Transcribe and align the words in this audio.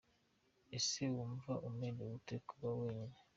Ese 0.77 1.01
wumva 1.15 1.51
umerewe 1.67 2.11
ute 2.19 2.35
kuba 2.47 2.69
wenyine?. 2.81 3.17